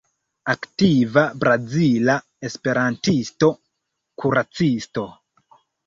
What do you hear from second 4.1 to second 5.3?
kuracisto.